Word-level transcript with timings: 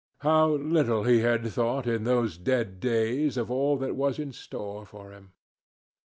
How 0.21 0.47
little 0.55 1.03
he 1.03 1.19
had 1.19 1.45
thought, 1.45 1.85
in 1.85 2.05
those 2.05 2.39
dead 2.39 2.79
days, 2.79 3.37
of 3.37 3.51
all 3.51 3.77
that 3.77 3.95
was 3.95 4.17
in 4.17 4.33
store 4.33 4.83
for 4.83 5.11
him! 5.11 5.33